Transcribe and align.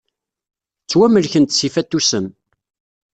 Ttwamelkent 0.83 1.55
s 1.59 1.59
yifatusen. 1.63 2.25